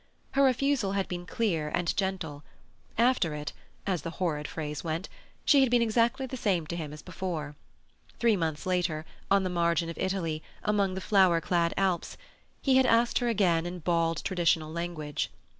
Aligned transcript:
Her 0.31 0.41
refusal 0.45 0.93
had 0.93 1.07
been 1.07 1.27
clear 1.27 1.69
and 1.69 1.95
gentle; 1.95 2.43
after 2.97 3.35
it—as 3.35 4.01
the 4.01 4.09
horrid 4.17 4.47
phrase 4.47 4.83
went—she 4.83 5.61
had 5.61 5.69
been 5.69 5.83
exactly 5.83 6.25
the 6.25 6.35
same 6.37 6.65
to 6.65 6.75
him 6.75 6.91
as 6.91 7.03
before. 7.03 7.55
Three 8.17 8.35
months 8.35 8.65
later, 8.65 9.05
on 9.29 9.43
the 9.43 9.49
margin 9.51 9.89
of 9.89 9.99
Italy, 9.99 10.41
among 10.63 10.95
the 10.95 11.01
flower 11.01 11.39
clad 11.39 11.75
Alps, 11.77 12.17
he 12.63 12.77
had 12.77 12.87
asked 12.87 13.19
her 13.19 13.27
again 13.27 13.67
in 13.67 13.77
bald, 13.77 14.23
traditional 14.23 14.71
language. 14.71 15.29